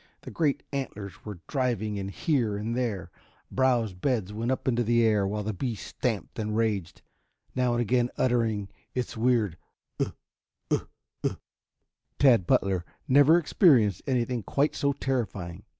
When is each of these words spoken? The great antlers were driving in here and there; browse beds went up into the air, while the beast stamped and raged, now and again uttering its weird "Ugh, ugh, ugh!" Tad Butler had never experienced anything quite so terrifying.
The 0.21 0.31
great 0.31 0.63
antlers 0.73 1.23
were 1.25 1.41
driving 1.47 1.95
in 1.97 2.09
here 2.09 2.57
and 2.57 2.75
there; 2.75 3.11
browse 3.51 3.93
beds 3.93 4.33
went 4.33 4.49
up 4.49 4.67
into 4.67 4.83
the 4.83 5.03
air, 5.03 5.27
while 5.27 5.43
the 5.43 5.53
beast 5.53 5.85
stamped 5.85 6.39
and 6.39 6.57
raged, 6.57 7.03
now 7.53 7.73
and 7.73 7.81
again 7.81 8.09
uttering 8.17 8.67
its 8.95 9.15
weird 9.15 9.57
"Ugh, 9.99 10.15
ugh, 10.71 10.89
ugh!" 11.23 11.39
Tad 12.17 12.47
Butler 12.47 12.79
had 12.79 13.09
never 13.09 13.37
experienced 13.37 14.01
anything 14.07 14.41
quite 14.41 14.73
so 14.73 14.91
terrifying. 14.91 15.65